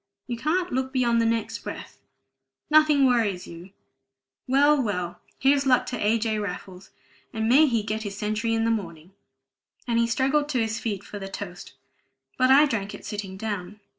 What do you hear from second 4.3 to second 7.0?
Well, well, here's luck to A. J. Raffles,